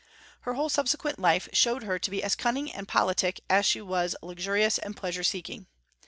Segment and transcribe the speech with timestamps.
[0.39, 4.15] Her whole subsequent life showed her to be as cunning and politic as she was
[4.23, 5.67] luxurious and pleasure seeking.